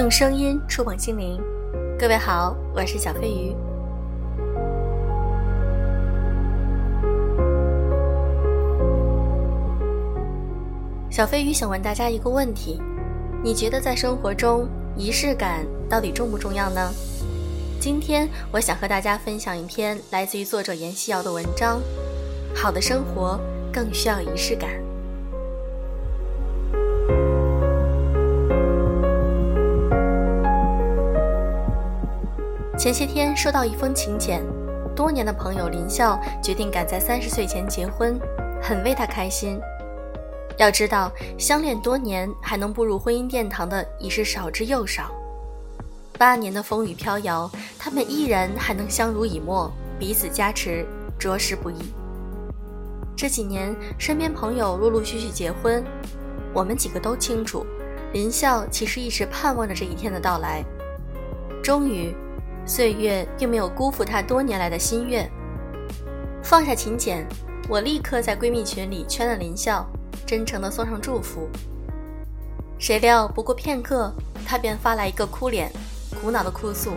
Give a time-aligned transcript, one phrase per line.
[0.00, 1.38] 用声音触碰心灵，
[1.98, 3.54] 各位好，我是小飞鱼。
[11.10, 12.80] 小飞鱼想问大家一个问题：
[13.44, 14.66] 你觉得在生活中
[14.96, 16.90] 仪式感到底重不重要呢？
[17.78, 21.78] 今天我想和大家分享一篇来自于作者严希瑶的文章。
[22.54, 23.38] 好的生活
[23.70, 24.70] 更需要仪式感。
[32.80, 34.42] 前些天收到一封请柬，
[34.96, 38.18] 多年的朋友林笑决定赶在三十岁前结婚，
[38.62, 39.60] 很为他开心。
[40.56, 45.10] 要知道，相恋多年还能步入婚姻殿堂的已是少之又少。
[46.16, 50.86] 八年的风雨飘摇，他们依然还能相濡以沫，彼此加持，
[51.18, 51.92] 着实不易。
[53.14, 55.84] 这几年，身边朋友陆陆续续结婚，
[56.54, 57.66] 我们几个都清楚，
[58.14, 60.64] 林笑其实一直盼望着这一天的到来。
[61.62, 62.16] 终于。
[62.66, 65.30] 岁月并没有辜负她多年来的心愿。
[66.42, 67.26] 放下请柬，
[67.68, 69.86] 我立刻在闺蜜群里圈了林笑，
[70.26, 71.48] 真诚地送上祝福。
[72.78, 74.12] 谁料不过片刻，
[74.46, 75.70] 她便发来一个哭脸，
[76.20, 76.92] 苦恼地哭诉：“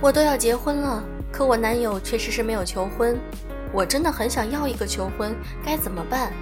[0.00, 3.18] 我都要结婚了，可我男友却迟迟没有求婚。
[3.72, 5.34] 我真的很想要一个求婚，
[5.64, 6.32] 该怎么办？”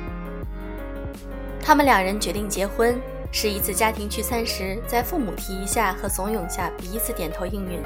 [1.60, 2.98] 他们两人决定结婚。
[3.30, 7.80] 是一次家庭聚餐时，在父母提一下和怂恿下，彼此点头应允。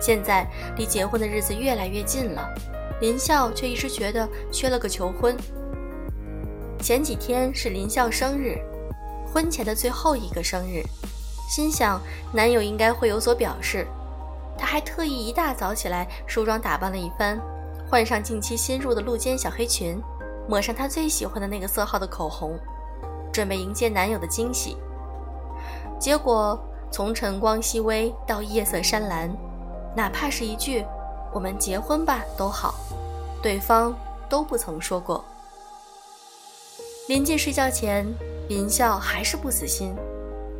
[0.00, 2.52] 现在离结婚的日子越来越近了，
[3.00, 5.36] 林笑却一直觉得缺了个求婚。
[6.80, 8.58] 前几天是林笑生日，
[9.32, 10.82] 婚前的最后一个生日，
[11.48, 12.00] 心想
[12.32, 13.86] 男友应该会有所表示。
[14.58, 17.40] 她还特意一大早起来梳妆打扮了一番，
[17.88, 19.96] 换上近期新入的露肩小黑裙，
[20.48, 22.58] 抹上她最喜欢的那个色号的口红。
[23.32, 24.76] 准备迎接男友的惊喜，
[25.98, 26.58] 结果
[26.90, 29.34] 从晨光熹微到夜色山蓝，
[29.96, 30.84] 哪怕是一句
[31.32, 32.74] “我们结婚吧”都好，
[33.42, 33.94] 对方
[34.28, 35.24] 都不曾说过。
[37.08, 38.06] 临近睡觉前，
[38.48, 39.94] 林笑还是不死心，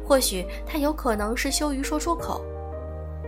[0.08, 2.42] 或许他有可能是羞于说出口，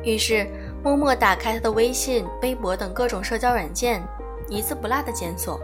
[0.03, 0.49] 于是
[0.83, 4.03] 默默打开他的微信、微博等各种社交软件，
[4.49, 5.61] 一字不落的检索，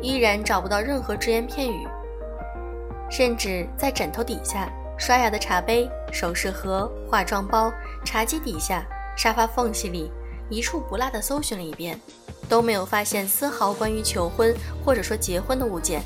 [0.00, 1.86] 依然找不到任何只言片语。
[3.12, 7.70] 甚至在枕头底下、刷牙的茶杯、首饰盒、化妆包、
[8.06, 8.82] 茶几底下、
[9.18, 10.10] 沙发缝隙里，
[10.48, 12.00] 一处不落地搜寻了一遍，
[12.48, 16.00] 都没有发现丝毫关于求婚或者说结婚的物件。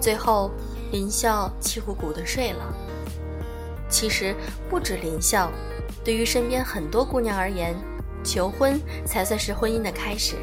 [0.00, 0.52] 最后，
[0.92, 2.72] 林笑气鼓鼓地睡了。
[3.90, 4.36] 其实
[4.70, 5.50] 不止林笑，
[6.04, 7.74] 对于身边很多姑娘而言，
[8.22, 10.36] 求婚才算是婚姻的开始。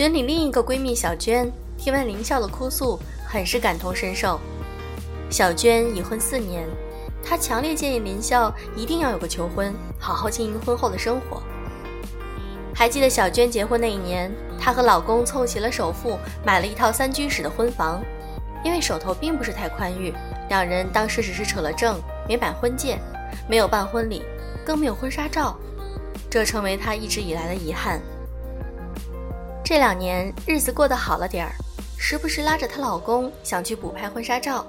[0.00, 4.40] 群里另一个闺蜜小娟听完林笑的哭诉，很是感同身受。
[5.28, 6.66] 小娟已婚四年，
[7.22, 11.42] 她强烈建议林笑一定要有个求婚，好好经营婚后的生活。
[12.74, 18.02] 还记得小娟结婚那一年，她和老公凑齐了首付，买了一套三居室的婚房。
[18.64, 20.14] 因为手头并不是太宽裕，
[20.48, 22.98] 两人当时只是扯了证，没买婚戒，
[23.46, 24.22] 没有办婚礼，
[24.64, 25.58] 更没有婚纱照，
[26.30, 28.00] 这成为她一直以来的遗憾。
[29.70, 31.52] 这两年日子过得好了点儿，
[31.96, 34.66] 时不时拉着她老公想去补拍婚纱照，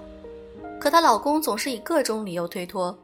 [0.79, 2.95] 可她老公总是以各种理由推脱，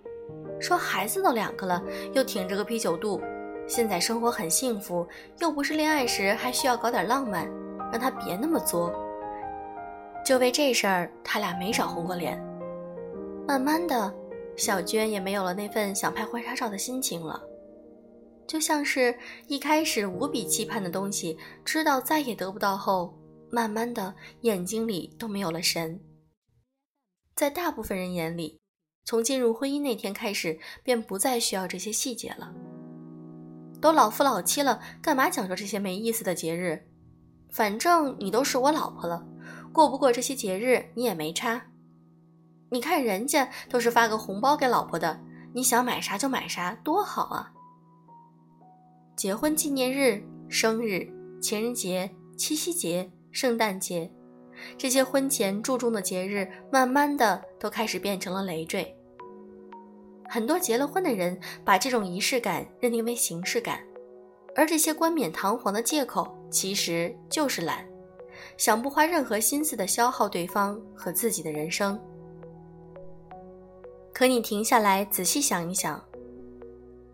[0.59, 1.81] 说孩子都两个了，
[2.13, 3.19] 又挺着个啤酒肚，
[3.67, 5.07] 现在生活很幸福，
[5.39, 7.49] 又不是恋爱时还需要搞点浪漫，
[7.91, 8.93] 让他别那么作。
[10.23, 12.39] 就为这事儿，他俩没少红过脸。
[13.47, 14.13] 慢慢的，
[14.55, 17.41] 小娟也没有了那份想拍婚纱照的心情了。
[18.47, 23.13] 就像是一开始无比期盼的东西，知道再也得不到后，
[23.51, 25.99] 慢慢的眼睛里都没有了神。
[27.35, 28.57] 在大部分人眼里，
[29.03, 32.53] 从进入婚姻那天开始，便不再需要这些细节了。
[33.79, 36.87] 都老夫老妻了，干嘛讲究这些没意思的节日？
[37.51, 39.27] 反正你都是我老婆了，
[39.71, 41.67] 过不过这些节日你也没差。
[42.69, 45.21] 你看人家都是发个红包给老婆的，
[45.53, 47.53] 你想买啥就买啥，多好啊！
[49.17, 51.11] 结婚纪念日、生日、
[51.41, 54.07] 情人节、七夕节、圣诞节，
[54.77, 58.95] 这些婚前注重的节日，慢慢的都开始变成了累赘。
[60.29, 61.35] 很多结了婚的人
[61.65, 63.79] 把这种仪式感认定为形式感，
[64.55, 67.83] 而这些冠冕堂皇的借口，其实就是懒，
[68.55, 71.99] 想不花任何心思的消耗对方和自己的人生。
[74.13, 75.99] 可你停下来仔细想一想，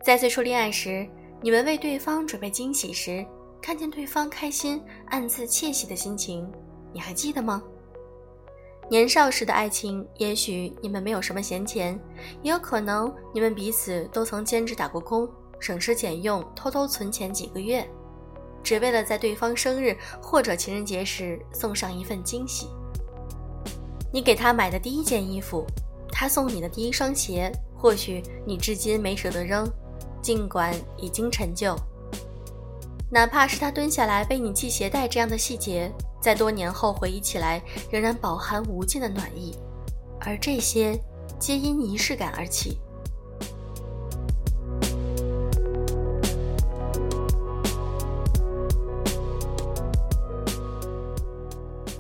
[0.03, 1.07] 在最初恋爱时。
[1.43, 3.25] 你们为对方准备惊喜时，
[3.61, 6.49] 看见对方开心，暗自窃喜的心情，
[6.93, 7.61] 你还记得吗？
[8.89, 11.99] 年少时的爱情，也许你们没有什么闲钱，
[12.41, 15.29] 也有可能你们彼此都曾兼职打过工，
[15.59, 17.85] 省吃俭用，偷偷存钱几个月，
[18.63, 22.69] 只为了在对方生日或者情人节时送上一份惊喜。
[24.13, 25.65] 你给他买的第一件衣服，
[26.09, 29.69] 他送你的第一双鞋，或许你至今没舍得扔，
[30.23, 31.75] 尽管已经陈旧。
[33.11, 35.91] 哪怕是他蹲下来为你系鞋带这样的细节。
[36.19, 37.61] 在多年后回忆起来，
[37.91, 39.53] 仍然饱含无尽的暖意，
[40.21, 40.97] 而这些
[41.37, 42.79] 皆因仪式感而起。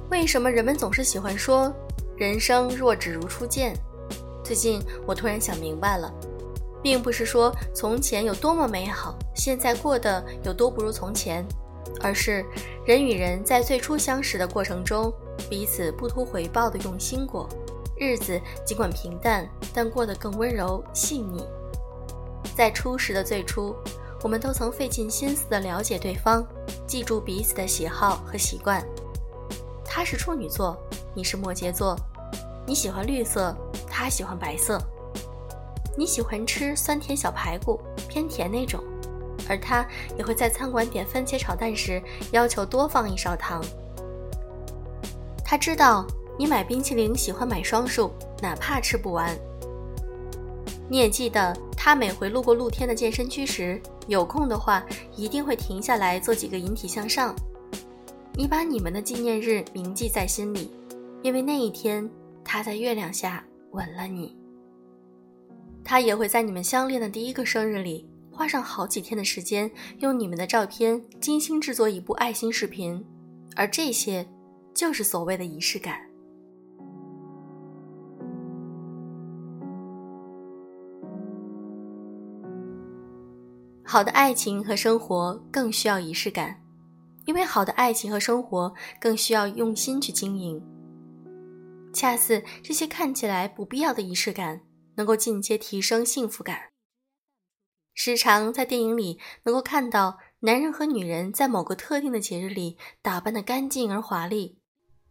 [0.09, 1.69] 为什么人们总是喜欢说
[2.15, 3.75] “人生若只如初见”？
[4.41, 6.09] 最近我突然想明白了，
[6.83, 11.43] 并不是说从前有多么美好，现在过得有多不如从前。
[12.01, 12.45] 而是
[12.85, 15.13] 人与人在最初相识的过程中，
[15.49, 17.47] 彼此不图回报的用心过，
[17.97, 21.45] 日子尽管平淡，但过得更温柔细腻。
[22.55, 23.75] 在初识的最初，
[24.21, 26.45] 我们都曾费尽心思的了解对方，
[26.87, 28.83] 记住彼此的喜好和习惯。
[29.85, 30.77] 他是处女座，
[31.13, 31.95] 你是摩羯座，
[32.65, 33.55] 你喜欢绿色，
[33.87, 34.81] 他喜欢白色，
[35.97, 38.83] 你喜欢吃酸甜小排骨，偏甜那种。
[39.49, 39.85] 而他
[40.17, 42.01] 也会在餐馆点番茄炒蛋时
[42.31, 43.61] 要求多放一勺糖。
[45.43, 46.07] 他知道
[46.39, 48.11] 你买冰淇淋喜欢买双数，
[48.41, 49.37] 哪怕吃不完。
[50.89, 54.83] 你也记得他每回路过露天的健身区时，有空的话
[55.15, 57.35] 一定会停下来做几个引体向上。
[58.33, 60.71] 你把你们的纪念日铭记在心里，
[61.21, 62.09] 因为那一天
[62.43, 64.35] 他在月亮下吻了你。
[65.83, 68.09] 他也会在你们相恋的第一个生日里。
[68.31, 69.69] 花上好几天的时间，
[69.99, 73.05] 用你们的照片精心制作一部爱心视频，
[73.55, 74.27] 而这些，
[74.73, 75.99] 就是所谓的仪式感。
[83.83, 86.59] 好的爱情和生活更需要仪式感，
[87.25, 90.59] 因为好的爱情和生活更需要用心去经营。
[91.93, 94.59] 恰似这些看起来不必要的仪式感，
[94.95, 96.69] 能够进阶提升幸福感。
[97.93, 104.57] 时常在电影里能够看到男人和女人在某个特定的节日里打扮得干净而华丽，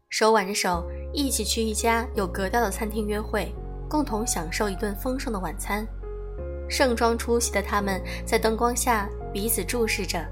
[0.08, 3.54] 手挽着手一起去一家有格调的餐厅约会，
[3.88, 5.86] 共同享受一顿丰盛的晚餐。
[6.68, 10.26] 盛装出席的他们在灯光下彼此注视着，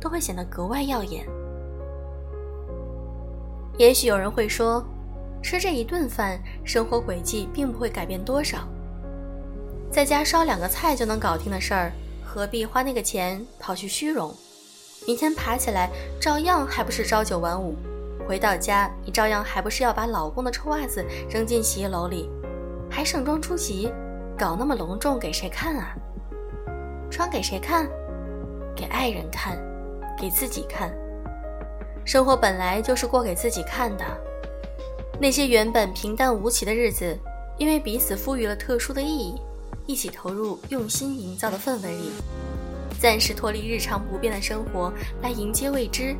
[0.00, 1.26] 都会显得格外耀眼。
[3.78, 4.86] 也许有人会说，
[5.42, 8.68] 吃这一顿饭，生活轨迹并不会改变多少。
[9.90, 11.92] 在家烧两个菜就能搞定的事儿，
[12.24, 14.34] 何必花那个钱跑去虚荣？
[15.06, 15.90] 明天爬起来
[16.20, 17.76] 照样还不是朝九晚五，
[18.26, 22.28] 回到家你照样还不是要把老公的臭袜子扔进洗衣篓里，
[22.90, 23.90] 还盛装出席，
[24.36, 25.94] 搞那么隆重给谁看啊？
[27.10, 27.88] 穿给谁看？
[28.74, 29.56] 给爱人看，
[30.18, 30.92] 给自己看。
[32.04, 34.04] 生活本来就是过给自己看的，
[35.18, 37.18] 那些原本平淡无奇的日子，
[37.56, 39.40] 因为彼此赋予了特殊的意义。
[39.86, 42.10] 一起投入用心营造的氛围里，
[42.98, 46.16] 暂时脱离日常不变的生活，来迎接未知，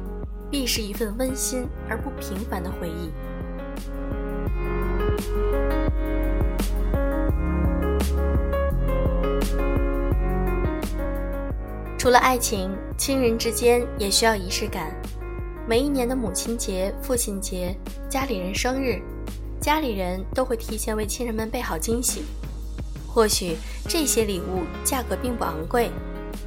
[0.48, 3.10] 必是一份温馨而不平凡的回忆。
[11.98, 14.94] 除了爱情，亲人之间也需要仪式感。
[15.68, 17.76] 每一年的母亲节、父亲节、
[18.08, 19.02] 家里人生日，
[19.60, 22.22] 家里人都会提前为亲人们备好惊喜。
[23.16, 23.56] 或许
[23.88, 25.90] 这些礼物价格并不昂贵，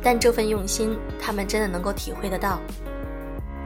[0.03, 2.59] 但这份用心，他们真的能够体会得到。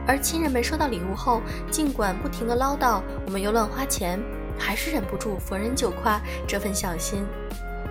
[0.06, 4.18] 而亲人们收到礼物后，尽管不停的唠叨我们又乱花钱，
[4.58, 6.18] 还是忍不住逢人就夸
[6.48, 7.26] 这份小心，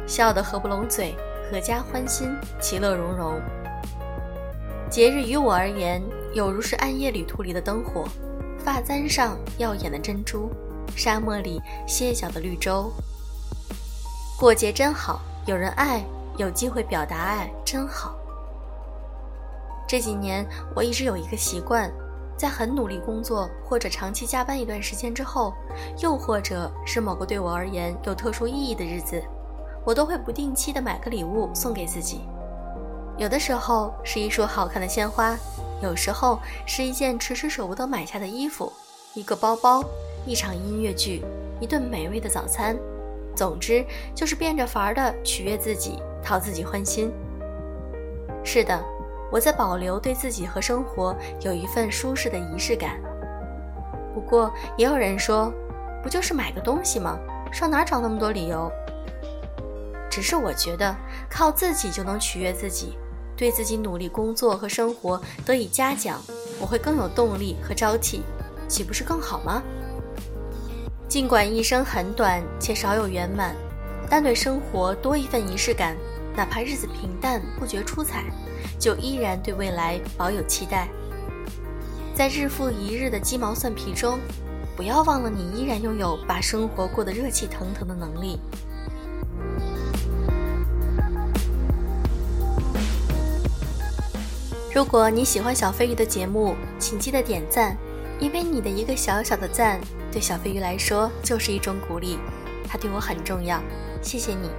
[0.07, 1.15] 笑得合不拢嘴，
[1.51, 3.39] 阖家欢心，其乐融融。
[4.89, 6.01] 节日于我而言，
[6.33, 8.03] 有如是暗夜旅途里的灯火，
[8.57, 10.49] 发簪上耀眼的珍珠，
[10.95, 12.91] 沙漠里歇脚的绿洲。
[14.35, 16.03] 过节真好，有人爱，
[16.37, 18.15] 有机会表达爱，真好。
[19.87, 21.89] 这几年我一直有一个习惯，
[22.35, 25.53] 在很努力工作或者长期加班一段时间之后，
[25.99, 29.23] 又或者是某个对我而言有特殊意义的日子，
[29.85, 32.21] 我都会不定期的买个礼物送给自己。
[33.17, 35.37] 有的时候是一束好看的鲜花，
[35.81, 38.73] 有时候是一件迟迟舍不得买下的衣服，
[39.13, 39.83] 一个包包，
[40.25, 41.23] 一场音乐剧，
[41.61, 42.75] 一顿美味的早餐。
[43.35, 47.11] 总之，就是变着法儿的取悦自己，讨自己欢心。
[48.43, 48.83] 是的，
[49.31, 52.99] 我在保留对自己和生活有一份舒适的仪式感。
[54.13, 55.51] 不过，也有人说，
[56.03, 57.17] 不就是买个东西吗？
[57.51, 58.71] 上哪找那么多理由？
[60.09, 60.95] 只是我觉得，
[61.29, 62.97] 靠自己就能取悦自己，
[63.35, 66.21] 对自己努力工作和生活得以嘉奖，
[66.59, 68.21] 我会更有动力和朝气，
[68.67, 69.63] 岂不是更好吗？
[71.13, 73.55] 尽管一生很短且少有圆满，
[74.09, 75.95] 但对生活多一份仪式感，
[76.35, 78.23] 哪怕日子平淡不觉出彩，
[78.79, 80.87] 就依然对未来保有期待。
[82.15, 84.17] 在日复一日的鸡毛蒜皮中，
[84.75, 88.39] 不要忘了你依然拥有把生活过得热气腾腾的能力。
[94.73, 97.77] 如果你喜欢小飞鱼的节目，请记得点赞，
[98.23, 102.17] 因为你的一个小小的赞，对小飞鱼来说就是一种鼓励，
[102.65, 103.61] 它对我很重要。
[104.01, 104.49] 谢谢你。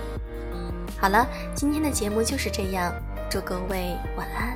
[1.00, 2.92] 好了，今天的节目就是这样，
[3.30, 4.54] 祝各位晚安。